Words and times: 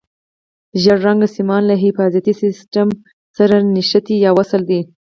ژیړ 0.81 0.97
رنګ 1.07 1.21
سیمان 1.35 1.61
له 1.69 1.75
حفاظتي 1.83 2.33
سیم 2.39 2.89
سره 3.37 3.55
نښتي 3.73 4.15
یا 4.25 4.31
وصل 4.39 4.61
دي. 4.69 4.79